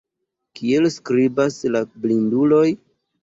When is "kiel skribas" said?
0.59-1.59